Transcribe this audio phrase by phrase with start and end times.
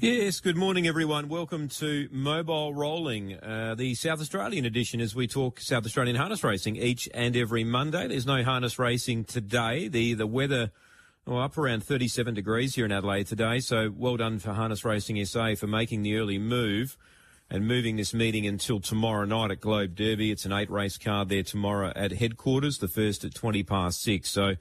[0.00, 1.28] Yes, good morning, everyone.
[1.28, 6.44] Welcome to Mobile Rolling, uh, the South Australian edition as we talk South Australian harness
[6.44, 8.06] racing each and every Monday.
[8.06, 9.88] There's no harness racing today.
[9.88, 10.70] The, the weather,
[11.26, 13.58] well, up around 37 degrees here in Adelaide today.
[13.58, 16.96] So well done for Harness Racing SA for making the early move
[17.50, 20.30] and moving this meeting until tomorrow night at Globe Derby.
[20.30, 24.30] It's an eight race card there tomorrow at headquarters, the first at 20 past six.
[24.30, 24.56] So,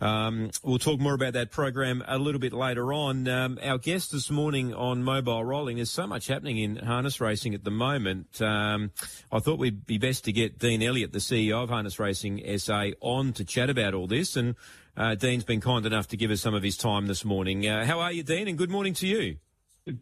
[0.00, 3.26] um, we'll talk more about that program a little bit later on.
[3.28, 7.54] Um, our guest this morning on Mobile Rolling, there's so much happening in harness racing
[7.54, 8.40] at the moment.
[8.42, 8.90] Um,
[9.32, 12.90] I thought we'd be best to get Dean Elliot, the CEO of Harness Racing SA,
[13.00, 14.36] on to chat about all this.
[14.36, 14.54] And
[14.96, 17.66] uh, Dean's been kind enough to give us some of his time this morning.
[17.66, 18.48] Uh, how are you, Dean?
[18.48, 19.36] And good morning to you.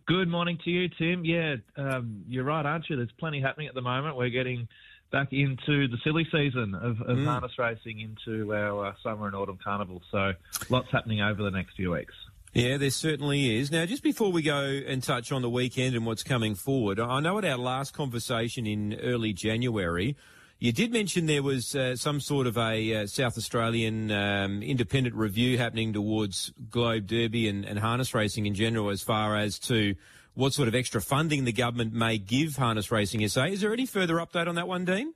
[0.07, 1.27] Good morning to you, Tim.
[1.27, 2.97] Yeah, um, you're right, aren't you?
[2.97, 4.17] There's plenty happening at the moment.
[4.17, 4.67] We're getting
[5.13, 7.27] back into the silly season of, of mm.
[7.27, 10.01] harness racing into our uh, summer and autumn carnival.
[10.11, 10.33] So
[10.71, 12.15] lots happening over the next few weeks.
[12.55, 13.71] Yeah, there certainly is.
[13.71, 17.21] Now, just before we go and touch on the weekend and what's coming forward, I
[17.21, 20.17] know at our last conversation in early January,
[20.59, 25.15] you did mention there was uh, some sort of a uh, South Australian um, independent
[25.15, 29.95] review happening towards Globe Derby and, and harness racing in general as far as to
[30.35, 33.45] what sort of extra funding the government may give Harness Racing SA.
[33.45, 35.15] Is there any further update on that one, Dean?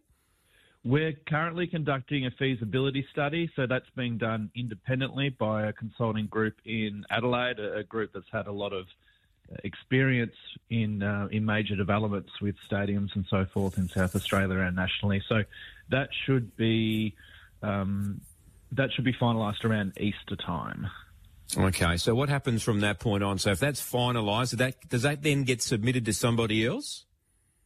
[0.84, 6.54] We're currently conducting a feasibility study, so that's being done independently by a consulting group
[6.64, 8.86] in Adelaide, a group that's had a lot of
[9.64, 10.34] experience
[10.70, 15.22] in uh, in major developments with stadiums and so forth in South Australia and nationally.
[15.28, 15.42] So
[15.90, 17.14] that should be
[17.62, 18.20] um,
[18.72, 20.86] that should be finalised around Easter time.
[21.56, 23.38] Okay, so what happens from that point on?
[23.38, 27.06] So if that's finalised, that does that then get submitted to somebody else?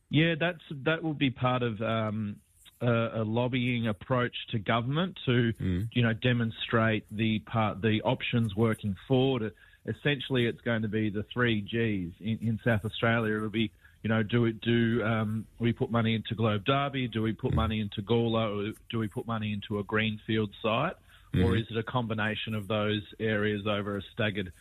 [0.08, 2.36] Yeah, that's that will be part of um,
[2.80, 5.88] a, a, lobbying approach to government to mm.
[5.92, 9.52] you know demonstrate the part the options working forward.
[9.86, 13.36] Essentially, it's going to be the three Gs in, in South Australia.
[13.36, 13.70] It'll be
[14.02, 17.06] you know, do it do um, we put money into Globe Derby?
[17.06, 17.56] Do we put mm.
[17.56, 18.70] money into Gawler?
[18.70, 20.96] Or do we put money into a greenfield site?
[21.34, 21.44] mm-hmm.
[21.44, 24.52] or is it a combination of those areas over a staggered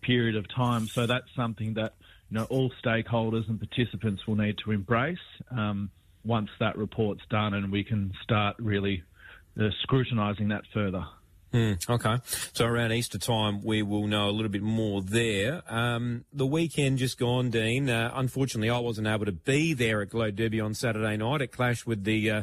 [0.00, 0.86] period of time?
[0.88, 1.94] So that's something that
[2.30, 5.18] you know all stakeholders and participants will need to embrace
[5.50, 5.90] um,
[6.24, 9.02] once that report's done, and we can start really
[9.60, 11.04] uh, scrutinising that further.
[11.54, 12.16] Mm, okay.
[12.52, 15.62] So around Easter time, we will know a little bit more there.
[15.68, 17.88] Um, the weekend just gone, Dean.
[17.88, 21.42] Uh, unfortunately, I wasn't able to be there at Globe Derby on Saturday night.
[21.42, 22.42] It clashed with the uh,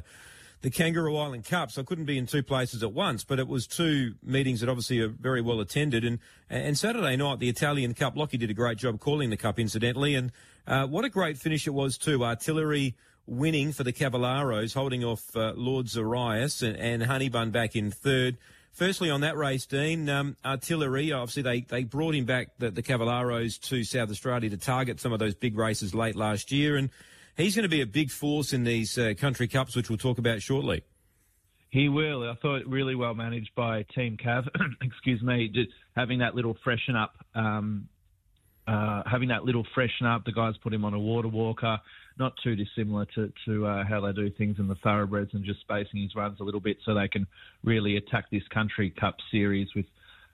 [0.61, 3.25] the Kangaroo Island Cup, so I couldn't be in two places at once.
[3.25, 6.05] But it was two meetings that obviously are very well attended.
[6.05, 6.19] And
[6.50, 10.16] and Saturday night, the Italian Cup, Lockie did a great job calling the Cup, incidentally.
[10.16, 10.31] And
[10.66, 12.23] uh, what a great finish it was too.
[12.23, 12.95] Artillery
[13.25, 18.38] winning for the Cavallaros, holding off uh, Lord Zarias and, and Honeybun back in third.
[18.73, 22.81] Firstly, on that race, Dean, um, Artillery, obviously they, they brought him back, the, the
[22.81, 26.77] Cavallaros, to South Australia to target some of those big races late last year.
[26.77, 26.89] And
[27.35, 30.17] he's going to be a big force in these uh, country cups, which we'll talk
[30.17, 30.83] about shortly.
[31.69, 32.29] He will.
[32.29, 34.47] I thought really well managed by Team Cav.
[34.81, 37.88] excuse me, just having that little freshen up, um,
[38.67, 40.25] uh, having that little freshen up.
[40.25, 41.79] The guys put him on a water walker,
[42.21, 45.59] not too dissimilar to, to uh, how they do things in the thoroughbreds, and just
[45.59, 47.27] spacing his runs a little bit so they can
[47.63, 49.87] really attack this country cup series with,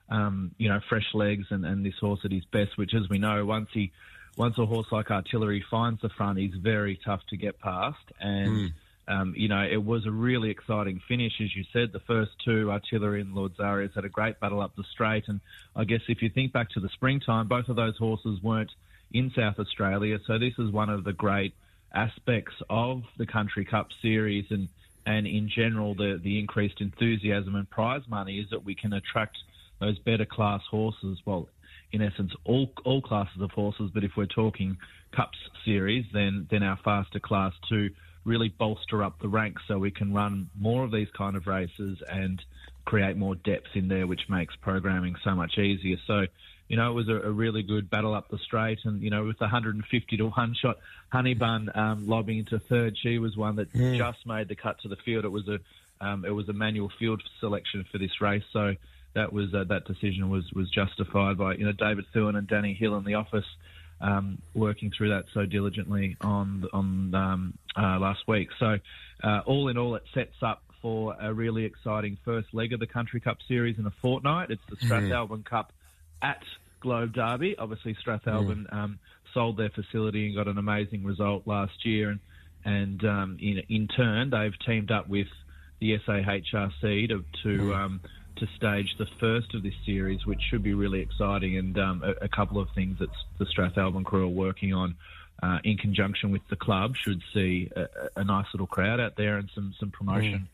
[0.08, 2.78] um, you know, fresh legs and, and this horse at his best.
[2.78, 3.90] Which, as we know, once he
[4.36, 8.06] once a horse like Artillery finds the front, he's very tough to get past.
[8.20, 8.72] And, mm.
[9.08, 11.32] um, you know, it was a really exciting finish.
[11.40, 14.76] As you said, the first two, Artillery and Lord Zarias, had a great battle up
[14.76, 15.24] the straight.
[15.26, 15.40] And
[15.74, 18.70] I guess if you think back to the springtime, both of those horses weren't
[19.10, 20.18] in South Australia.
[20.26, 21.54] So this is one of the great
[21.92, 24.68] aspects of the Country Cup series and,
[25.06, 29.36] and in general, the, the increased enthusiasm and prize money is that we can attract
[29.80, 31.18] those better class horses.
[31.24, 31.48] Well,
[31.92, 33.90] in essence all all classes of horses.
[33.92, 34.76] But if we're talking
[35.12, 37.90] Cups series, then then our faster class to
[38.24, 42.02] really bolster up the ranks so we can run more of these kind of races
[42.10, 42.42] and
[42.84, 45.96] create more depth in there, which makes programming so much easier.
[46.06, 46.26] So,
[46.68, 49.24] you know, it was a, a really good battle up the straight, and you know,
[49.24, 50.78] with the 150 to one shot,
[51.12, 53.96] Honeybun um, lobbing into third, she was one that mm.
[53.96, 55.24] just made the cut to the field.
[55.24, 55.58] It was a
[56.00, 58.74] um, it was a manual field selection for this race, so
[59.14, 62.74] that was uh, that decision was was justified by you know David Thewin and Danny
[62.74, 63.46] Hill in the office
[64.00, 68.48] um, working through that so diligently on on um, uh, last week.
[68.58, 68.78] So
[69.22, 72.86] uh, all in all, it sets up for a really exciting first leg of the
[72.86, 74.50] Country Cup Series in a fortnight.
[74.50, 75.72] It's the Strathalbyn Cup
[76.22, 76.42] at
[76.80, 77.56] Globe Derby.
[77.58, 78.98] Obviously, Strathalbyn um,
[79.34, 82.20] sold their facility and got an amazing result last year, and
[82.64, 85.28] and um, in, in turn they've teamed up with
[85.80, 88.00] the SAHRC to to, um,
[88.36, 91.56] to stage the first of this series, which should be really exciting.
[91.56, 94.96] And um, a, a, couple of things that the Strathalbyn crew are working on.
[95.40, 97.86] Uh, in conjunction with the club, should see a,
[98.16, 100.48] a, nice little crowd out there and some some promotion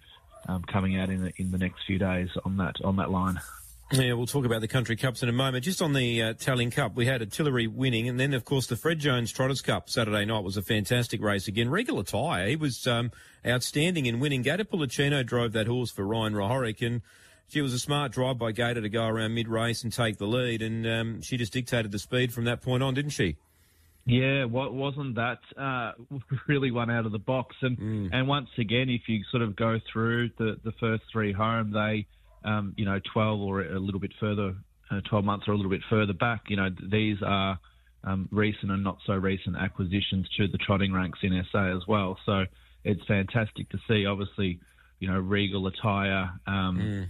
[0.47, 0.67] mm.
[0.67, 3.41] coming out in the, in the next few days on that on that line.
[3.97, 5.63] Yeah, we'll talk about the Country Cups in a moment.
[5.63, 8.75] Just on the uh, Italian Cup, we had Artillery winning, and then, of course, the
[8.75, 11.71] Fred Jones Trotters Cup Saturday night was a fantastic race again.
[11.71, 13.13] Regular Attire, he was um,
[13.47, 14.43] outstanding in winning.
[14.43, 17.03] Gator Pulicino drove that horse for Ryan Rohorick, and
[17.47, 20.61] she was a smart drive by Gator to go around mid-race and take the lead,
[20.61, 23.37] and um, she just dictated the speed from that point on, didn't she?
[24.07, 25.93] Yeah, what wasn't that uh,
[26.49, 27.55] really one out of the box?
[27.63, 28.11] And mm.
[28.13, 32.07] and once again, if you sort of go through the, the first three home, they
[32.45, 34.55] um, you know, 12 or a little bit further,
[34.91, 36.43] uh, 12 months or a little bit further back.
[36.49, 37.59] You know, these are
[38.05, 42.19] um, recent and not so recent acquisitions to the trotting ranks in SA as well.
[42.27, 42.45] So
[42.85, 44.07] it's fantastic to see.
[44.07, 44.61] Obviously,
[45.01, 47.07] you know, Regal Attire, um, mm.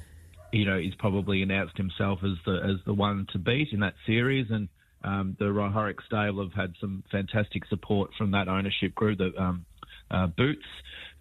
[0.53, 3.95] you know, he's probably announced himself as the as the one to beat in that
[4.07, 4.69] series, and
[5.03, 9.67] um, the Rohorick stable have had some fantastic support from that ownership group, the um,
[10.11, 10.65] uh, Boots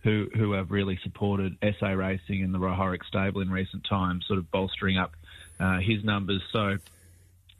[0.03, 4.37] who who have really supported SA racing and the Rohorick stable in recent times, sort
[4.37, 5.13] of bolstering up
[5.59, 6.41] uh, his numbers.
[6.51, 6.77] So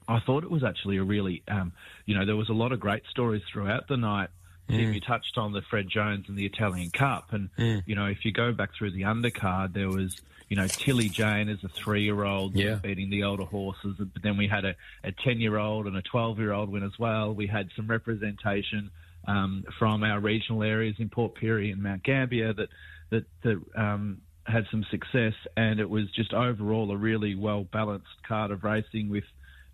[0.07, 1.71] I thought it was actually a really, um,
[2.05, 4.29] you know, there was a lot of great stories throughout the night.
[4.69, 4.93] Mm.
[4.93, 7.83] You touched on the Fred Jones and the Italian Cup, and mm.
[7.85, 11.49] you know, if you go back through the undercard, there was you know, Tilly Jane
[11.49, 12.75] as a three-year-old yeah.
[12.75, 13.95] beating the older horses.
[13.97, 17.33] But then we had a, a 10-year-old and a 12-year-old win as well.
[17.33, 18.91] We had some representation
[19.27, 22.69] um, from our regional areas in Port Pirie and Mount Gambier that
[23.09, 28.07] that, that um, had some success, and it was just overall a really well balanced
[28.27, 29.23] card of racing with,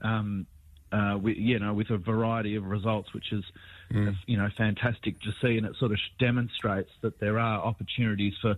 [0.01, 0.45] um,
[0.91, 3.43] uh, with, you know, with a variety of results, which is,
[3.91, 4.13] mm.
[4.27, 8.55] you know, fantastic to see, and it sort of demonstrates that there are opportunities for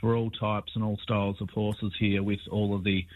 [0.00, 3.06] for all types and all styles of horses here with all of the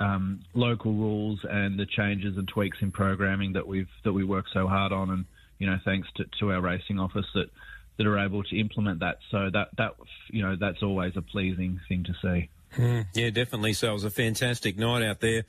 [0.00, 4.46] um, local rules and the changes and tweaks in programming that we've that we work
[4.52, 5.10] so hard on.
[5.10, 5.24] And
[5.58, 7.50] you know, thanks to, to our racing office that
[7.96, 9.18] that are able to implement that.
[9.30, 9.94] So that that
[10.30, 12.48] you know that's always a pleasing thing to see.
[12.76, 13.72] Mm, yeah, definitely.
[13.72, 15.44] So it was a fantastic night out there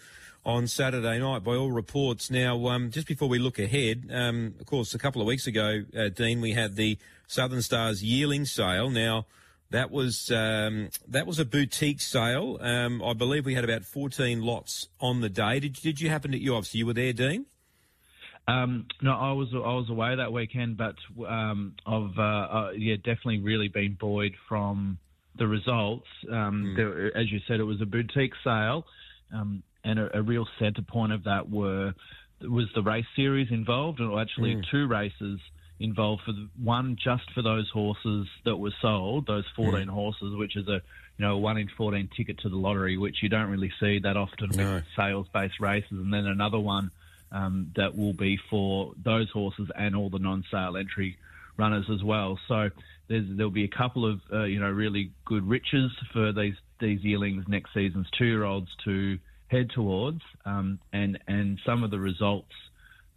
[0.45, 2.31] on Saturday night, by all reports.
[2.31, 5.83] Now, um, just before we look ahead, um, of course, a couple of weeks ago,
[5.97, 6.97] uh, Dean, we had the
[7.27, 8.89] Southern Stars yearling sale.
[8.89, 9.25] Now.
[9.71, 12.57] That was um, that was a boutique sale.
[12.59, 15.59] Um, I believe we had about fourteen lots on the day.
[15.59, 17.45] Did, did you happen to you obviously you were there, Dean?
[18.50, 20.96] Um, no, I was I was away that weekend, but
[21.28, 24.98] um, I've uh, uh, yeah definitely really been buoyed from
[25.38, 26.07] the results.
[26.30, 26.75] Um, mm.
[26.75, 28.86] there, as you said, it was a boutique sale,
[29.34, 31.94] um, and a, a, real centre point of that were
[32.42, 34.63] was the race series involved, or actually mm.
[34.72, 35.40] two races
[35.80, 39.90] involved for the, one just for those horses that were sold, those 14 mm.
[39.90, 40.81] horses, which is a
[41.18, 44.00] you know a one in 14 ticket to the lottery, which you don't really see
[44.00, 44.75] that often no.
[44.75, 46.90] with sales based races, and then another one
[47.31, 51.17] um, that will be for those horses and all the non-sale entry
[51.57, 52.39] runners as well.
[52.47, 52.69] So
[53.09, 57.45] there'll be a couple of uh, you know really good riches for these these yearlings
[57.47, 59.17] next season's two-year-olds to
[59.47, 62.53] head towards, um, and and some of the results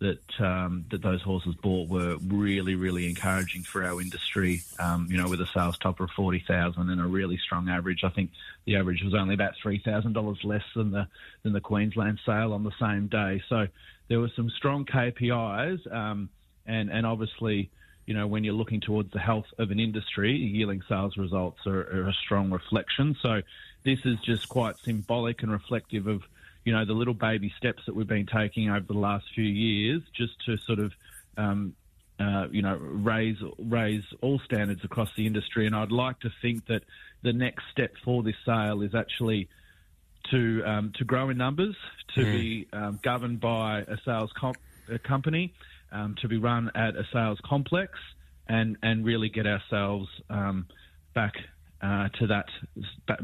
[0.02, 4.62] that um, that those horses bought were really really encouraging for our industry.
[4.78, 8.04] Um, you know, with a sales topper of forty thousand and a really strong average.
[8.04, 8.30] I think
[8.66, 11.06] the average was only about three thousand dollars less than the
[11.42, 13.42] than the Queensland sale on the same day.
[13.48, 13.68] So
[14.08, 16.28] there were some strong KPIs, um,
[16.66, 17.70] and and obviously,
[18.04, 21.80] you know, when you're looking towards the health of an industry, yearling sales results are,
[21.80, 23.16] are a strong reflection.
[23.22, 23.42] So
[23.84, 26.22] this is just quite symbolic and reflective of
[26.64, 30.02] you know the little baby steps that we've been taking over the last few years,
[30.16, 30.92] just to sort of
[31.36, 31.74] um,
[32.22, 35.66] uh, you know, raise raise all standards across the industry.
[35.66, 36.82] And I'd like to think that
[37.22, 39.48] the next step for this sale is actually
[40.30, 41.74] to um, to grow in numbers,
[42.14, 42.32] to mm.
[42.32, 45.52] be um, governed by a sales comp- a company,
[45.90, 47.98] um, to be run at a sales complex,
[48.46, 50.66] and and really get ourselves um,
[51.14, 51.34] back
[51.80, 52.46] uh, to that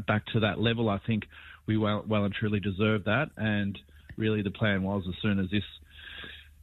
[0.07, 0.89] back to that level.
[0.89, 1.25] I think
[1.69, 3.77] we well, well and truly deserve that, and
[4.17, 5.63] really the plan was as soon as this.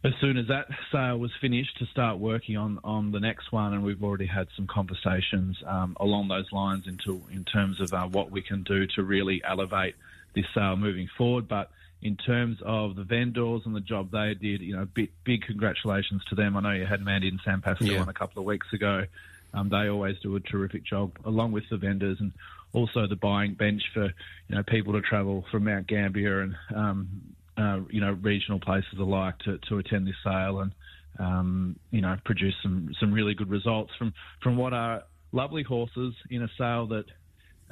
[0.04, 3.72] As soon as that sale was finished, to start working on, on the next one,
[3.72, 8.06] and we've already had some conversations um, along those lines into in terms of uh,
[8.06, 9.94] what we can do to really elevate
[10.34, 11.48] this sale moving forward.
[11.48, 11.70] But
[12.02, 16.22] in terms of the vendors and the job they did, you know, big, big congratulations
[16.28, 16.56] to them.
[16.56, 18.00] I know you had Mandy and Sam Pascal yeah.
[18.00, 19.06] on a couple of weeks ago.
[19.54, 22.32] Um, they always do a terrific job along with the vendors and
[22.76, 27.08] also the buying bench for you know people to travel from Mount Gambier and um,
[27.56, 30.72] uh, you know regional places alike to, to attend this sale and
[31.18, 35.02] um, you know produce some some really good results from from what are
[35.32, 37.06] lovely horses in a sale that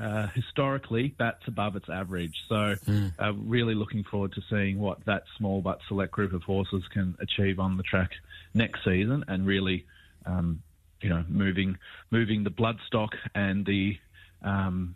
[0.00, 2.34] uh, historically that's above its average.
[2.48, 3.12] So, mm.
[3.18, 7.14] uh, really looking forward to seeing what that small but select group of horses can
[7.20, 8.10] achieve on the track
[8.54, 9.84] next season, and really,
[10.26, 10.62] um,
[11.00, 11.76] you know, moving
[12.10, 13.98] moving the bloodstock and the
[14.44, 14.94] um,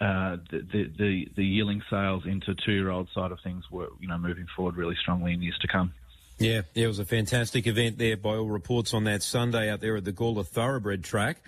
[0.00, 3.88] uh, the, the, the the yearling sales into two year old side of things were
[4.00, 5.92] you know moving forward really strongly in years to come.
[6.38, 9.96] Yeah, it was a fantastic event there by all reports on that Sunday out there
[9.96, 11.38] at the Gawler Thoroughbred track.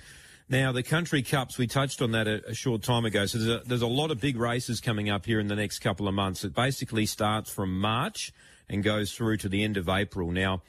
[0.49, 3.25] Now, the Country Cups, we touched on that a, a short time ago.
[3.27, 5.79] So there's a, there's a lot of big races coming up here in the next
[5.79, 6.45] couple of months.
[6.45, 8.33] It basically starts from March
[8.69, 10.31] and goes through to the end of April.
[10.31, 10.63] Now,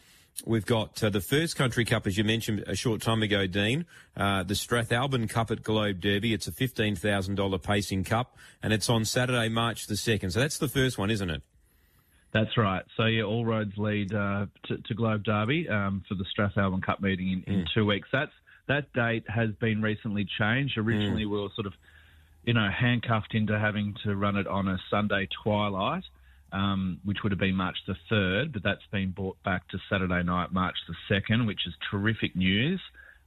[0.43, 3.85] We've got uh, the first Country Cup, as you mentioned a short time ago, Dean,
[4.17, 6.33] uh, the Strathalbyn Cup at Globe Derby.
[6.33, 10.33] It's a $15,000 pacing cup, and it's on Saturday, March the 2nd.
[10.33, 11.41] So that's the first one, isn't it?
[12.33, 12.83] That's right.
[12.97, 17.01] So, yeah, all roads lead uh, to, to, Globe Derby um, for the Strathalbyn Cup
[17.01, 17.67] meeting in, in mm.
[17.73, 18.09] two weeks.
[18.11, 18.33] That's
[18.67, 20.77] that date has been recently changed.
[20.77, 21.31] Originally, mm.
[21.31, 21.73] we were sort of,
[22.43, 26.03] you know, handcuffed into having to run it on a Sunday twilight,
[26.55, 30.23] um, which would have been March the 3rd, but that's been brought back to Saturday
[30.23, 32.79] night, March the 2nd, which is terrific news.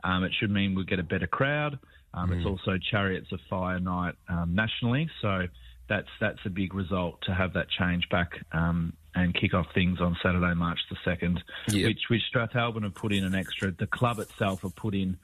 [0.03, 1.79] Um, it should mean we get a better crowd.
[2.15, 2.39] Um, mm.
[2.39, 5.47] It's also Chariots of Fire night um, nationally, so
[5.91, 10.01] that's that's a big result to have that change back um, and kick off things
[10.01, 11.89] on Saturday, March the second, yep.
[11.89, 13.71] which which Strathalbyn have put in an extra.
[13.73, 15.19] The club itself have put in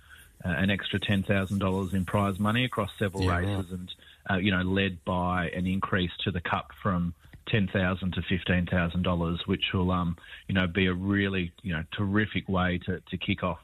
[0.44, 3.78] uh, an extra ten thousand dollars in prize money across several yeah, races, right.
[3.78, 3.94] and
[4.30, 7.14] uh, you know led by an increase to the cup from
[7.54, 10.16] ten thousand to fifteen thousand dollars, which will um
[10.48, 13.60] you know be a really you know terrific way to to kick off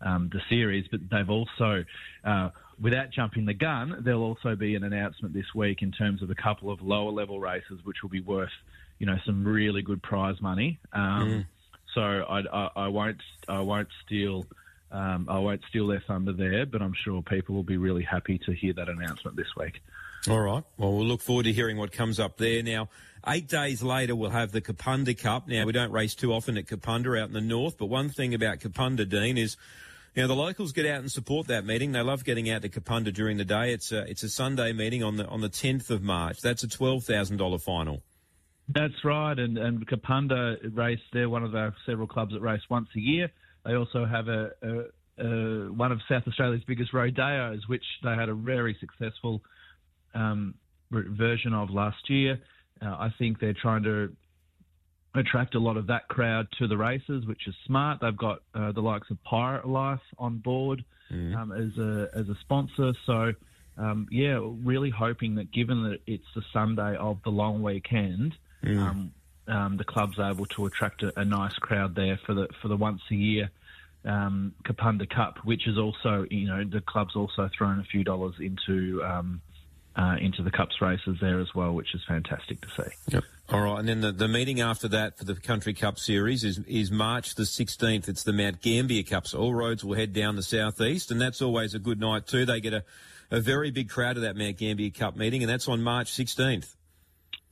[0.00, 0.86] um, the series.
[0.90, 1.84] But they've also
[2.24, 6.30] uh, without jumping the gun, there'll also be an announcement this week in terms of
[6.30, 8.50] a couple of lower level races, which will be worth,
[8.98, 10.78] you know, some really good prize money.
[10.92, 11.46] Um, mm.
[11.94, 14.46] So I, I, I, won't I won't steal
[14.92, 18.38] um, I won't steal their thunder there, but I'm sure people will be really happy
[18.46, 19.80] to hear that announcement this week.
[20.28, 20.62] All right.
[20.76, 22.62] Well, we'll look forward to hearing what comes up there.
[22.62, 22.88] Now,
[23.26, 25.48] eight days later, we'll have the Kapunda Cup.
[25.48, 28.34] Now, we don't race too often at Kapunda out in the north, but one thing
[28.34, 29.56] about Kapunda, Dean, is
[30.14, 31.92] you know, the locals get out and support that meeting.
[31.92, 33.72] They love getting out to Kapunda during the day.
[33.72, 36.40] It's a, it's a Sunday meeting on the on the 10th of March.
[36.42, 38.02] That's a $12,000 final.
[38.68, 41.00] That's right, and and Kapunda race.
[41.12, 43.30] They're one of our several clubs that race once a year.
[43.64, 44.50] They also have a,
[45.18, 49.40] a, one of South Australia's biggest rodeos, which they had a very successful
[50.14, 50.54] um,
[50.90, 52.40] version of last year.
[52.80, 54.14] Uh, I think they're trying to
[55.14, 57.98] attract a lot of that crowd to the races, which is smart.
[58.00, 61.36] They've got uh, the likes of Pirate Life on board mm.
[61.36, 62.92] um, as a as a sponsor.
[63.06, 63.32] So
[63.78, 69.10] um, yeah, really hoping that given that it's the Sunday of the long weekend, mm.
[69.52, 72.76] Um, the club's able to attract a, a, nice crowd there for the for the
[72.76, 73.50] once a year.
[74.04, 78.34] Um, Kapunda Cup, which is also, you know, the club's also thrown a few dollars
[78.40, 79.40] into um,
[79.94, 82.90] uh, into the Cups races there as well, which is fantastic to see.
[83.10, 83.24] Yep.
[83.50, 86.58] All right, and then the, the meeting after that for the Country Cup Series is,
[86.66, 88.08] is March the 16th.
[88.08, 89.26] It's the Mount Gambier Cup.
[89.26, 92.46] So all roads will head down the southeast, and that's always a good night too.
[92.46, 92.84] They get a,
[93.30, 96.74] a very big crowd at that Mount Gambier Cup meeting, and that's on March 16th.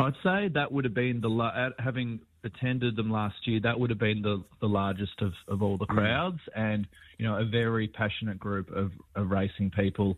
[0.00, 3.61] I'd say that would have been the having attended them last year.
[3.61, 5.95] That would have been the, the largest of, of all the mm.
[5.95, 6.87] crowds, and
[7.19, 10.16] you know a very passionate group of, of racing people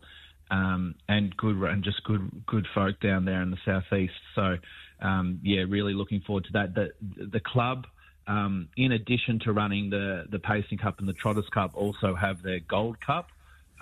[0.51, 4.13] um, and good and just good good folk down there in the southeast.
[4.35, 4.57] So
[5.01, 6.75] um, yeah, really looking forward to that.
[6.75, 7.87] The the club.
[8.25, 12.41] Um, in addition to running the, the Pacing Cup and the Trotters Cup, also have
[12.41, 13.27] their Gold Cup,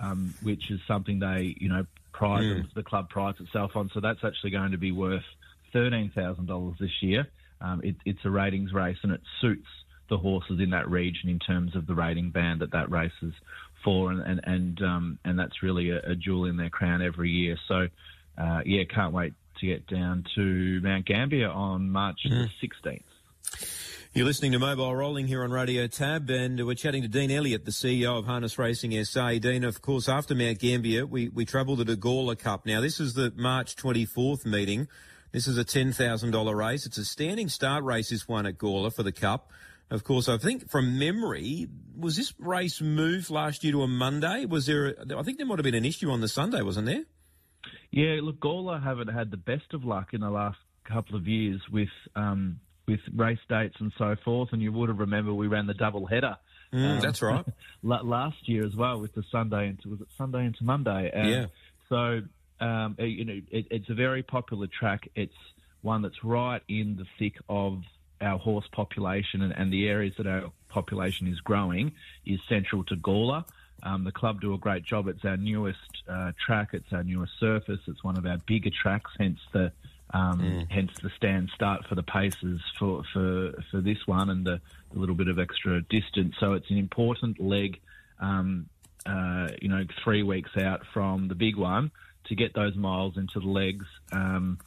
[0.02, 2.74] um, which is something they, you know, prize mm.
[2.74, 3.88] the club prides itself on.
[3.94, 5.22] So that's actually going to be worth
[5.72, 7.26] thirteen thousand dollars this year.
[7.60, 9.68] Um, it, it's a ratings race, and it suits
[10.08, 13.32] the horses in that region in terms of the rating band that that race is
[13.84, 17.30] for, and and and, um, and that's really a, a, jewel in their crown every
[17.30, 17.56] year.
[17.68, 17.88] So,
[18.38, 22.48] uh, yeah, can't wait to get down to Mount Gambier on March mm.
[22.60, 23.02] the 16th.
[24.14, 27.64] You're listening to Mobile Rolling here on Radio TAB, and we're chatting to Dean Elliot,
[27.64, 29.38] the CEO of Harness Racing SA.
[29.38, 32.66] Dean, of course, after Mount Gambier, we, we travelled to the Gawler Cup.
[32.66, 34.86] Now, this is the March 24th meeting.
[35.32, 36.84] This is a $10,000 race.
[36.84, 39.50] It's a standing start race, this one at Gawler for the Cup.
[39.90, 41.66] Of course, I think from memory,
[41.98, 44.46] was this race moved last year to a Monday?
[44.46, 44.88] Was there?
[44.88, 47.04] A, I think there might have been an issue on the Sunday, wasn't there?
[47.90, 51.60] Yeah, look, Gawler haven't had the best of luck in the last couple of years
[51.70, 54.50] with um, with race dates and so forth.
[54.52, 56.36] And you would have remembered we ran the double header.
[56.72, 57.44] Mm, um, that's right.
[57.82, 61.10] last year as well with the Sunday into was it Sunday into Monday?
[61.14, 61.46] yeah.
[61.90, 62.22] So
[62.60, 65.08] um, you know, it, it's a very popular track.
[65.14, 65.34] It's
[65.82, 67.82] one that's right in the thick of
[68.20, 71.92] our horse population and, and the areas that our population is growing
[72.24, 73.44] is central to Gawler.
[73.82, 75.08] Um, the club do a great job.
[75.08, 75.78] It's our newest
[76.08, 76.68] uh, track.
[76.72, 77.80] It's our newest surface.
[77.88, 79.10] It's one of our bigger tracks.
[79.18, 79.72] Hence the
[80.14, 80.70] um, mm.
[80.70, 84.60] hence the stand start for the paces for for for this one and the,
[84.92, 86.36] the little bit of extra distance.
[86.38, 87.80] So it's an important leg.
[88.20, 88.68] Um,
[89.04, 91.90] uh, you know, three weeks out from the big one
[92.24, 93.86] to get those miles into the legs.
[94.12, 94.58] Um,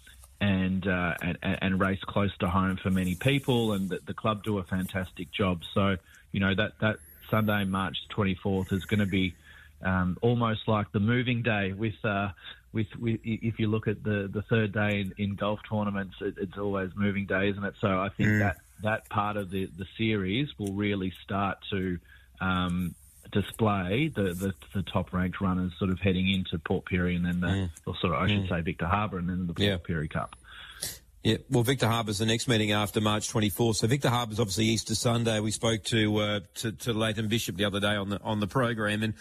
[0.42, 4.44] and, uh, and, and race close to home for many people, and the, the club
[4.44, 5.62] do a fantastic job.
[5.74, 5.96] So
[6.34, 6.98] you know that that
[7.30, 9.34] Sunday, March 24th, is going to be
[9.82, 11.72] um, almost like the moving day.
[11.72, 12.30] With, uh,
[12.74, 16.36] with, with if you look at the, the third day in, in golf tournaments, it,
[16.38, 17.76] it's always moving day, isn't it?
[17.80, 18.40] So I think mm.
[18.40, 21.98] that that part of the the series will really start to
[22.42, 22.94] um,
[23.32, 27.40] display the, the, the top ranked runners sort of heading into Port Pirie and then
[27.42, 27.70] the, mm.
[27.86, 28.50] or sort of I should mm.
[28.50, 29.78] say Victor Harbor and then the Port yeah.
[29.78, 30.36] Pirie Cup.
[31.26, 33.78] Yeah, well, Victor Harbor's the next meeting after March 24th.
[33.78, 35.40] So Victor Harbor's obviously Easter Sunday.
[35.40, 38.46] We spoke to uh, to, to Leighton Bishop the other day on the on the
[38.46, 39.14] program, and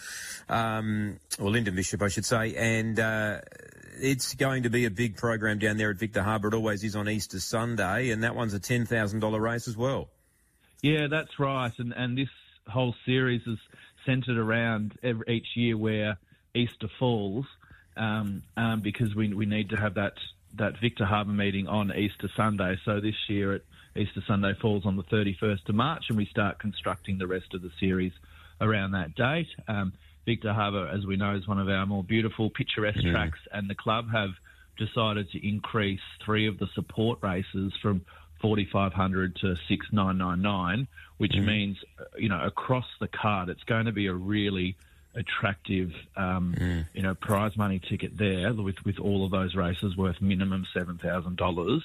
[0.51, 3.41] um, or Lyndon Bishop, I should say, and uh,
[3.99, 6.49] it's going to be a big program down there at Victor Harbor.
[6.49, 9.77] It always is on Easter Sunday, and that one's a ten thousand dollar race as
[9.79, 10.11] well.
[10.83, 12.29] Yeah, that's right, and and this
[12.69, 13.59] whole series is
[14.07, 16.19] centred around every, each year where
[16.55, 17.47] Easter falls,
[17.97, 20.15] um, um, because we we need to have that
[20.57, 22.79] that Victor Harbor meeting on Easter Sunday.
[22.85, 23.65] So this year, it,
[23.97, 27.63] Easter Sunday falls on the 31st of March, and we start constructing the rest of
[27.63, 28.13] the series
[28.61, 29.49] around that date.
[29.69, 29.93] Um,
[30.27, 33.13] Victor Harbor, as we know, is one of our more beautiful, picturesque mm.
[33.13, 34.31] tracks, and the club have
[34.79, 38.03] decided to increase three of the support races from
[38.41, 40.87] 4,500 to 6,999,
[41.19, 41.45] which mm.
[41.45, 41.79] means,
[42.17, 44.77] you know, across the card, it's going to be a really
[45.15, 46.87] attractive, um, mm.
[46.93, 51.83] you know, prize money ticket there with, with all of those races worth minimum $7,000.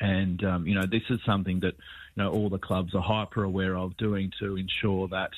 [0.00, 1.74] And, um, you know, this is something that,
[2.14, 5.30] you know, all the clubs are hyper aware of doing to ensure that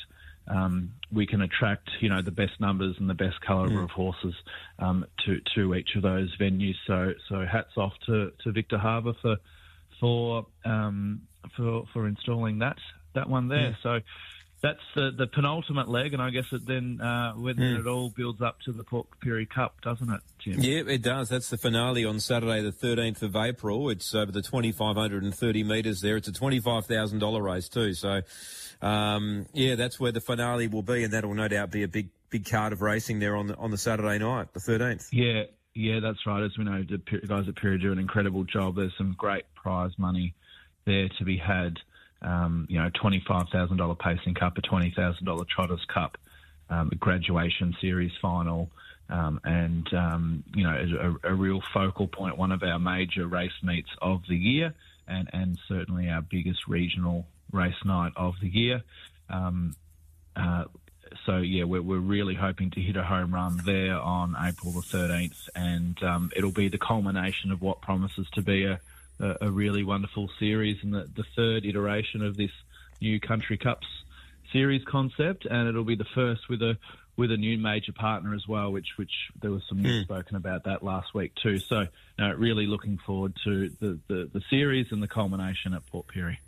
[0.48, 3.84] um, we can attract, you know, the best numbers and the best calibre mm.
[3.84, 4.34] of horses
[4.78, 6.76] um, to, to each of those venues.
[6.86, 9.36] So, so hats off to, to Victor Harbor for,
[10.00, 11.22] for, um,
[11.56, 12.78] for, for installing that,
[13.14, 13.70] that one there.
[13.70, 13.82] Mm.
[13.82, 14.00] So,
[14.62, 17.80] that's the, the penultimate leg, and I guess it then uh, when mm.
[17.80, 20.60] it all builds up to the Port Pirie Cup, doesn't it, Jim?
[20.60, 21.30] Yeah, it does.
[21.30, 23.88] That's the finale on Saturday, the 13th of April.
[23.88, 26.16] It's over the 2,530 metres there.
[26.16, 27.94] It's a $25,000 race too.
[27.94, 28.20] So,
[28.82, 31.88] um, yeah, that's where the finale will be, and that will no doubt be a
[31.88, 35.08] big big card of racing there on the on the Saturday night, the 13th.
[35.10, 36.42] Yeah, yeah, that's right.
[36.42, 38.76] As we know, the guys at Pirie do an incredible job.
[38.76, 40.34] There's some great prize money
[40.84, 41.78] there to be had
[42.22, 46.18] um, you know, $25,000 Pacing Cup, a $20,000 Trotters Cup,
[46.68, 48.70] um, a graduation series final,
[49.08, 53.50] um, and, um, you know, a, a, real focal point, one of our major race
[53.62, 54.72] meets of the year,
[55.08, 58.82] and, and certainly our biggest regional race night of the year.
[59.28, 59.74] Um,
[60.36, 60.64] uh,
[61.26, 64.80] so yeah, we're, we're really hoping to hit a home run there on April the
[64.80, 68.80] 13th, and um, it'll be the culmination of what promises to be a,
[69.18, 72.50] a, a really wonderful series and the, the third iteration of this
[73.00, 73.86] new Country Cups
[74.52, 76.76] series concept, and it'll be the first with a
[77.16, 80.04] with a new major partner as well, which which there was some news mm.
[80.04, 81.58] spoken about that last week too.
[81.58, 81.86] So,
[82.18, 86.38] no, really looking forward to the, the, the series and the culmination at Port Pirie.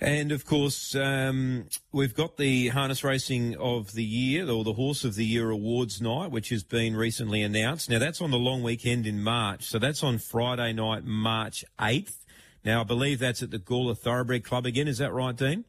[0.00, 5.04] And of course, um, we've got the harness racing of the year or the horse
[5.04, 7.88] of the year awards night, which has been recently announced.
[7.88, 9.64] Now that's on the long weekend in March.
[9.64, 12.16] So that's on Friday night, March 8th.
[12.64, 14.88] Now I believe that's at the Gawler Thoroughbred Club again.
[14.88, 15.64] Is that right, Dean?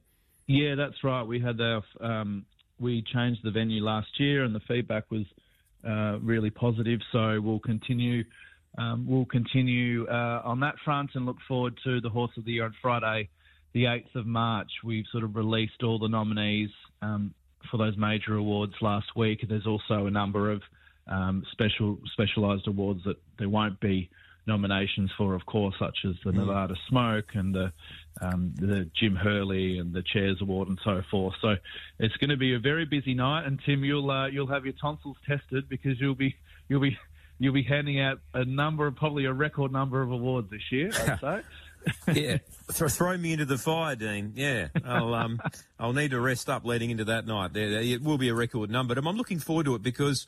[0.47, 1.23] Yeah, that's right.
[1.23, 2.45] We had our, um,
[2.79, 5.25] we changed the venue last year and the feedback was
[5.87, 6.99] uh, really positive.
[7.11, 8.23] So we'll continue,
[8.79, 12.53] um, we'll continue uh, on that front and look forward to the horse of the
[12.53, 13.29] year on Friday
[13.75, 16.69] the 8th of March, we've sort of released all the nominees
[17.01, 17.33] um,
[17.69, 19.45] for those major awards last week.
[19.47, 20.61] There's also a number of
[21.07, 24.09] um, special specialised awards that there won't be
[24.47, 26.35] nominations for, of course, such as the mm.
[26.35, 27.73] Nevada Smoke and the
[28.21, 31.35] um, the Jim Hurley and the Chairs Award and so forth.
[31.41, 31.55] So
[31.99, 33.45] it's going to be a very busy night.
[33.45, 36.33] And Tim, you'll uh, you'll have your tonsils tested because you'll be
[36.69, 36.97] you'll be
[37.39, 40.91] you'll be handing out a number, probably a record number of awards this year.
[40.93, 41.41] I'd say
[42.07, 42.37] yeah,
[42.73, 44.33] Th- throw me into the fire, Dean.
[44.35, 45.39] Yeah, I'll um,
[45.79, 47.51] I'll need to rest up leading into that night.
[47.55, 50.27] It will be a record number, but I'm looking forward to it because,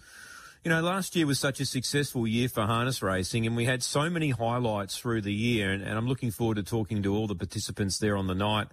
[0.63, 3.83] you know, last year was such a successful year for harness racing, and we had
[3.83, 7.27] so many highlights through the year, and, and I'm looking forward to talking to all
[7.27, 8.67] the participants there on the night.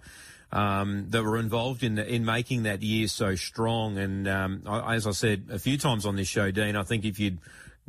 [0.51, 3.97] Um, that were involved in in making that year so strong.
[3.97, 7.03] And um, I, as I said a few times on this show, Dean, I think
[7.03, 7.39] if you'd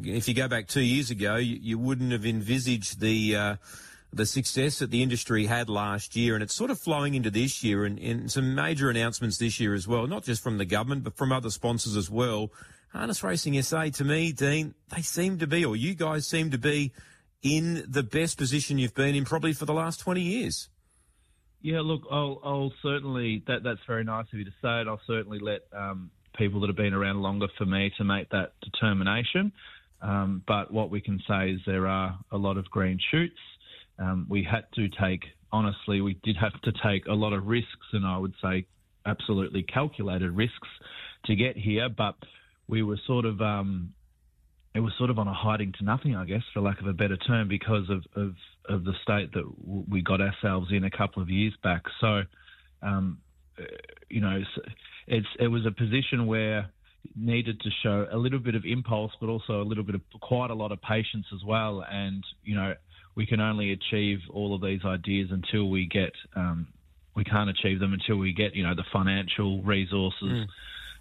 [0.03, 3.57] if you go back two years ago, you, you wouldn't have envisaged the uh,
[4.17, 7.63] the success that the industry had last year, and it's sort of flowing into this
[7.63, 11.05] year, and, and some major announcements this year as well, not just from the government
[11.05, 12.51] but from other sponsors as well.
[12.93, 16.59] Harness Racing SA, to me, Dean, they seem to be, or you guys seem to
[16.59, 16.93] be,
[17.43, 20.69] in the best position you've been in probably for the last twenty years.
[21.61, 24.89] Yeah, look, I'll, I'll certainly that that's very nice of you to say it.
[24.89, 28.53] I'll certainly let um, people that have been around longer for me to make that
[28.63, 29.53] determination.
[30.03, 33.39] Um, but what we can say is there are a lot of green shoots.
[33.99, 37.87] Um, we had to take, honestly, we did have to take a lot of risks,
[37.93, 38.67] and I would say
[39.05, 40.69] absolutely calculated risks
[41.27, 41.89] to get here.
[41.89, 42.17] But
[42.69, 43.95] we were sort of, um,
[44.75, 46.93] it was sort of on a hiding to nothing, I guess, for lack of a
[46.93, 48.35] better term, because of, of,
[48.69, 49.45] of the state that
[49.89, 51.83] we got ourselves in a couple of years back.
[52.01, 52.23] So,
[52.83, 53.19] um,
[54.11, 54.43] you know,
[55.07, 56.69] it's it was a position where
[57.15, 60.51] needed to show a little bit of impulse, but also a little bit of quite
[60.51, 61.85] a lot of patience as well.
[61.89, 62.75] And you know,
[63.17, 66.13] we can only achieve all of these ideas until we get.
[66.35, 66.69] Um,
[67.15, 70.47] we can't achieve them until we get you know the financial resources mm.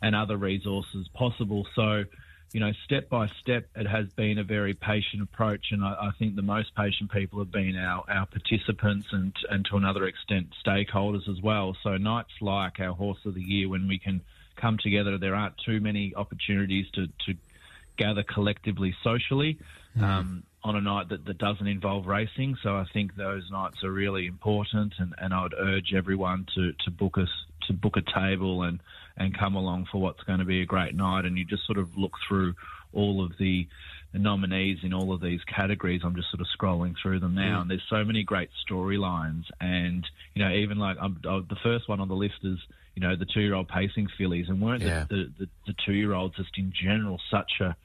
[0.01, 1.67] and other resources possible.
[1.75, 2.05] So.
[2.53, 6.11] You know, step by step, it has been a very patient approach, and I, I
[6.17, 10.55] think the most patient people have been our, our participants and, and to another extent
[10.65, 11.75] stakeholders as well.
[11.83, 14.21] So nights like our Horse of the Year, when we can
[14.55, 15.17] come together.
[15.17, 17.37] There aren't too many opportunities to, to
[17.97, 19.57] gather collectively socially
[19.97, 20.03] mm.
[20.03, 22.57] um, on a night that, that doesn't involve racing.
[22.63, 26.73] So I think those nights are really important, and, and I would urge everyone to,
[26.83, 27.29] to book us
[27.67, 28.79] to book a table and,
[29.17, 31.25] and come along for what's going to be a great night.
[31.25, 32.53] And you just sort of look through
[32.93, 33.67] all of the,
[34.13, 35.99] nominees in all of these categories.
[36.05, 37.61] I'm just sort of scrolling through them now, mm.
[37.63, 39.43] and there's so many great storylines.
[39.59, 42.57] And you know, even like I'm, I'm, the first one on the list is
[42.95, 45.05] you know, the two-year-old pacing fillies, and weren't yeah.
[45.09, 47.75] the, the, the two-year-olds just in general such a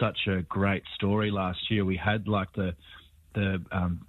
[0.00, 1.84] such a great story last year?
[1.84, 2.74] We had like the
[3.34, 4.06] the um,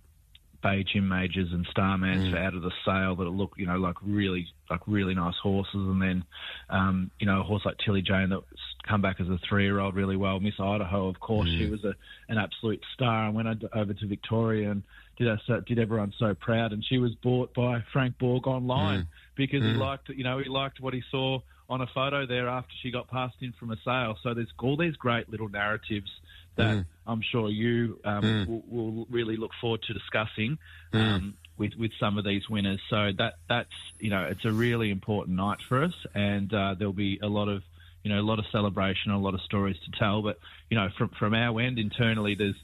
[0.64, 2.38] Bay Gym Majors and Starmans mm.
[2.38, 6.02] out of the sale that look, you know, like really like really nice horses, and
[6.02, 6.24] then
[6.70, 8.44] um, you know a horse like Tilly Jane that's
[8.88, 10.40] come back as a three-year-old really well.
[10.40, 11.58] Miss Idaho, of course, mm.
[11.58, 11.94] she was a,
[12.30, 14.84] an absolute star, and went over to Victoria and
[15.18, 19.02] did us did everyone so proud, and she was bought by Frank Borg online.
[19.02, 19.72] Mm because mm.
[19.72, 22.92] he liked, you know, he liked what he saw on a photo there after she
[22.92, 24.18] got passed in from a sale.
[24.24, 26.10] So there's all these great little narratives
[26.56, 26.86] that mm.
[27.06, 28.48] I'm sure you um, mm.
[28.48, 30.58] will, will, really look forward to discussing
[30.94, 31.00] mm.
[31.00, 32.80] um, with with some of these winners.
[32.90, 36.94] So that that's you know it's a really important night for us, and uh, there'll
[36.94, 37.64] be a lot of
[38.04, 40.22] you know a lot of celebration, a lot of stories to tell.
[40.22, 42.58] But you know from from our end internally, there's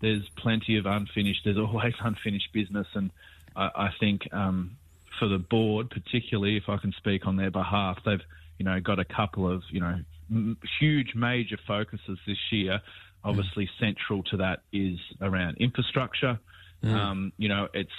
[0.00, 1.42] there's plenty of unfinished.
[1.44, 3.10] There's always unfinished business, and
[3.56, 4.76] I, I think um,
[5.18, 8.22] for the board, particularly if I can speak on their behalf, they've
[8.58, 9.98] you know got a couple of you know
[10.30, 12.80] m- huge major focuses this year.
[13.24, 13.80] Obviously, mm.
[13.80, 16.38] central to that is around infrastructure.
[16.84, 16.94] Mm.
[16.94, 17.90] Um, you know, it's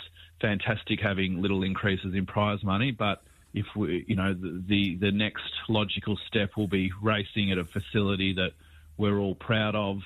[0.42, 3.22] fantastic having little increases in prize money, but
[3.54, 7.66] if we, you know, the, the, the next logical step will be racing at a
[7.66, 8.52] facility that
[8.98, 10.00] we're all proud of,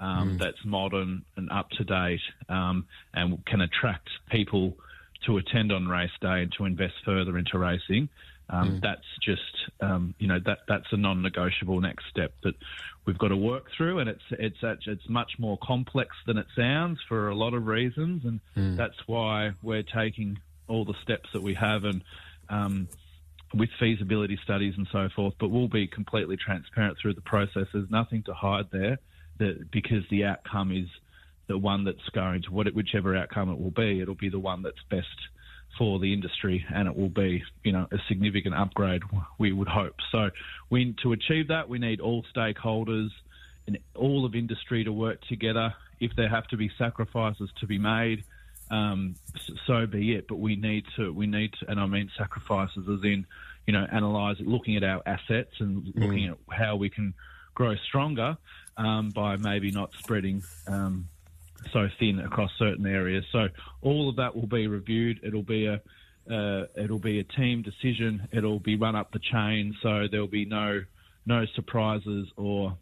[0.00, 0.38] um, mm.
[0.38, 4.76] that's modern and up to date, um, and can attract people
[5.24, 8.08] to attend on race day and to invest further into racing.
[8.48, 8.80] Um, mm.
[8.80, 9.40] That's just
[9.80, 12.54] um, you know that that's a non-negotiable next step that
[13.04, 16.98] we've got to work through, and it's it's it's much more complex than it sounds
[17.08, 18.76] for a lot of reasons, and mm.
[18.76, 22.02] that's why we're taking all the steps that we have and.
[22.48, 22.88] Um,
[23.54, 27.66] with feasibility studies and so forth, but we'll be completely transparent through the process.
[27.72, 28.98] There's nothing to hide there,
[29.38, 30.88] that because the outcome is
[31.46, 34.62] the one that's going to what whichever outcome it will be, it'll be the one
[34.62, 35.06] that's best
[35.78, 39.02] for the industry, and it will be you know a significant upgrade.
[39.38, 39.96] We would hope.
[40.12, 40.30] So,
[40.70, 43.10] we to achieve that, we need all stakeholders
[43.66, 45.74] and all of industry to work together.
[46.00, 48.24] If there have to be sacrifices to be made,
[48.70, 49.16] um,
[49.66, 50.28] so be it.
[50.28, 53.26] But we need to, we need to, and I mean sacrifices as in,
[53.66, 55.92] you know, analyze, looking at our assets and mm.
[55.96, 57.14] looking at how we can
[57.54, 58.36] grow stronger
[58.76, 61.08] um, by maybe not spreading um,
[61.72, 63.24] so thin across certain areas.
[63.32, 63.48] So
[63.82, 65.20] all of that will be reviewed.
[65.22, 65.80] It'll be a
[66.30, 68.28] uh, it'll be a team decision.
[68.32, 70.82] It'll be run up the chain, so there'll be no
[71.24, 72.76] no surprises or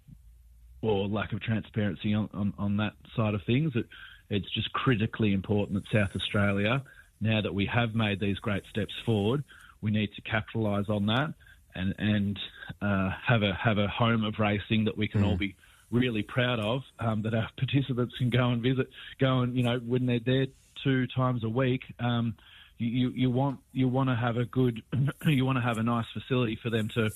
[0.80, 3.72] or lack of transparency on, on, on that side of things.
[3.74, 3.86] It,
[4.28, 6.82] it's just critically important that South Australia,
[7.20, 9.44] now that we have made these great steps forward,
[9.80, 11.34] we need to capitalise on that
[11.74, 12.38] and and
[12.80, 15.26] uh, have a have a home of racing that we can mm.
[15.26, 15.56] all be
[15.94, 19.78] really proud of um, that our participants can go and visit, go and you know
[19.78, 20.46] when they're there
[20.82, 21.82] two times a week.
[21.98, 22.34] Um,
[22.76, 24.82] you, you want you want to have a good
[25.26, 27.10] you want to have a nice facility for them to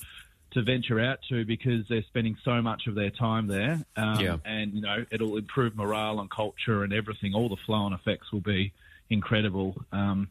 [0.51, 3.83] to venture out to because they're spending so much of their time there.
[3.95, 4.37] Um, Yeah.
[4.45, 7.33] And, you know, it'll improve morale and culture and everything.
[7.35, 8.73] All the flow on effects will be
[9.09, 10.27] incredible, um,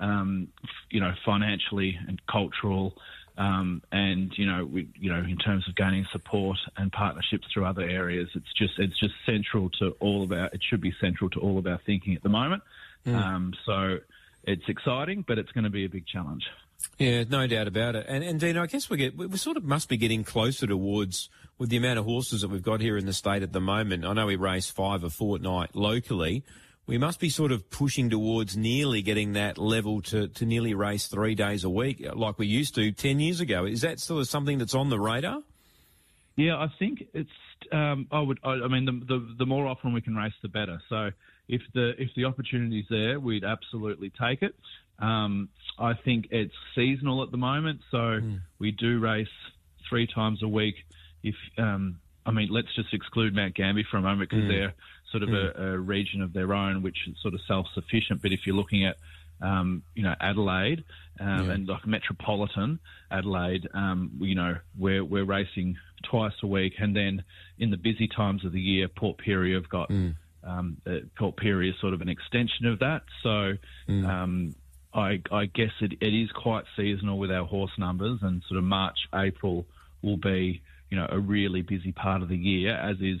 [0.00, 0.48] um,
[0.90, 2.96] you know, financially and cultural.
[3.38, 7.64] Um, and you know, we, you know, in terms of gaining support and partnerships through
[7.64, 10.46] other areas, it's just it's just central to all of our.
[10.46, 12.62] It should be central to all of our thinking at the moment.
[13.06, 13.98] Um, so
[14.42, 16.44] it's exciting, but it's going to be a big challenge.
[16.98, 18.06] Yeah, no doubt about it.
[18.08, 20.66] And, and Dean, I guess we get we we sort of must be getting closer
[20.66, 23.60] towards with the amount of horses that we've got here in the state at the
[23.60, 24.04] moment.
[24.04, 26.44] I know we race five a fortnight locally.
[26.88, 31.06] We must be sort of pushing towards nearly getting that level to, to nearly race
[31.06, 33.66] three days a week like we used to 10 years ago.
[33.66, 35.42] Is that sort of something that's on the radar?
[36.36, 37.28] Yeah, I think it's.
[37.72, 38.38] Um, I would.
[38.42, 40.80] I, I mean, the, the the more often we can race, the better.
[40.88, 41.10] So
[41.48, 44.54] if the if the opportunity's there, we'd absolutely take it.
[44.98, 48.20] Um, I think it's seasonal at the moment, so
[48.58, 49.26] we do race
[49.90, 50.76] three times a week.
[51.24, 54.74] If um, I mean, let's just exclude Mount Gambier for a moment because they're
[55.10, 58.20] sort of a, a region of their own, which is sort of self-sufficient.
[58.22, 58.96] But if you're looking at
[59.40, 60.84] um, you know, Adelaide
[61.20, 66.74] um, and like metropolitan Adelaide, um, you know, we're, we're racing twice a week.
[66.78, 67.24] And then
[67.58, 69.90] in the busy times of the year, Port Pirie have got,
[70.44, 73.02] um, uh, Port Pirie is sort of an extension of that.
[73.22, 73.52] So,
[74.06, 74.54] um,
[74.94, 78.64] I, I guess it, it is quite seasonal with our horse numbers and sort of
[78.64, 79.66] March, April
[80.02, 83.20] will be, you know, a really busy part of the year, as is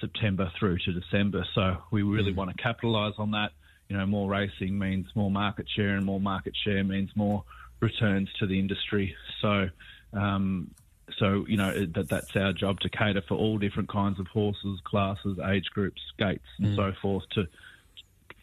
[0.00, 1.46] September through to December.
[1.54, 3.50] So we really want to capitalise on that.
[3.88, 7.44] You know, more racing means more market share, and more market share means more
[7.80, 9.14] returns to the industry.
[9.40, 9.68] So,
[10.12, 10.70] um,
[11.18, 14.80] so you know that that's our job to cater for all different kinds of horses,
[14.84, 17.46] classes, age groups, gates, and so forth to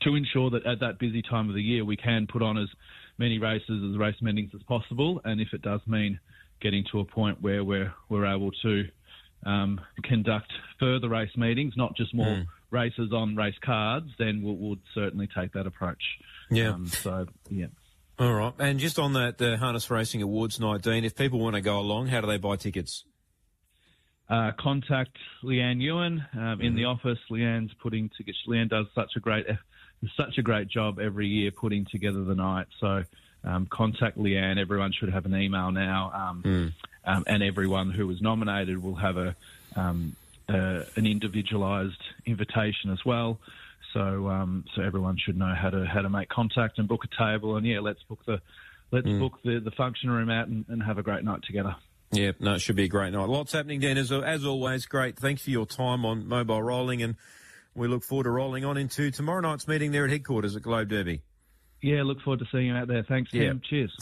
[0.02, 2.70] to ensure that at that busy time of the year we can put on as
[3.18, 5.22] many races as race meetings as possible.
[5.24, 6.20] And if it does mean
[6.62, 8.88] getting to a point where we're we're able to
[9.46, 14.78] um, conduct further race meetings, not just more races on race cards, then we'll, we'll
[14.94, 16.04] certainly take that approach.
[16.50, 16.70] Yeah.
[16.70, 17.68] Um, so yeah.
[18.18, 18.54] All right.
[18.60, 21.80] And just on that uh, Harness Racing Awards night, Dean, if people want to go
[21.80, 23.04] along, how do they buy tickets?
[24.30, 27.20] uh, contact Leanne Ewan um, in the office.
[27.30, 28.38] Leanne's putting together.
[28.48, 29.46] Leanne does such a great,
[30.18, 32.68] such a great job every year putting together the night.
[32.80, 33.04] So
[33.44, 34.60] um, contact Leanne.
[34.60, 36.74] Everyone should have an email now, um,
[37.06, 39.36] um, and everyone who was nominated will have a
[39.76, 40.16] um,
[40.48, 43.40] uh, an individualised invitation as well.
[43.94, 47.18] So um, so everyone should know how to how to make contact and book a
[47.18, 47.56] table.
[47.56, 48.42] And yeah, let's book the
[48.92, 51.76] let's book the, the function room out and, and have a great night together.
[52.12, 53.28] Yeah, no, it should be a great night.
[53.28, 53.98] Lots happening, Dan.
[53.98, 55.18] As, as always, great.
[55.18, 57.16] Thanks for your time on mobile rolling, and
[57.74, 60.90] we look forward to rolling on into tomorrow night's meeting there at headquarters at Globe
[60.90, 61.22] Derby.
[61.82, 63.04] Yeah, look forward to seeing you out there.
[63.04, 63.48] Thanks, Yeah.
[63.48, 63.62] Tim.
[63.70, 63.96] Cheers.